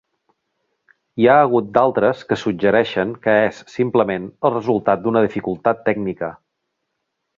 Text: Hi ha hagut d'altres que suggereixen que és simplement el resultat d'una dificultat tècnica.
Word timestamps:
Hi 1.23 1.27
ha 1.27 1.35
hagut 1.41 1.67
d'altres 1.75 2.23
que 2.31 2.37
suggereixen 2.43 3.11
que 3.27 3.35
és 3.51 3.61
simplement 3.75 4.25
el 4.49 4.53
resultat 4.55 5.05
d'una 5.05 5.23
dificultat 5.27 5.85
tècnica. 5.91 6.33